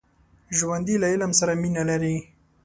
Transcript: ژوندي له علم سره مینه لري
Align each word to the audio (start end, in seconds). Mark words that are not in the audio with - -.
ژوندي 0.57 0.95
له 1.01 1.07
علم 1.13 1.31
سره 1.39 1.53
مینه 1.61 1.83
لري 1.89 2.15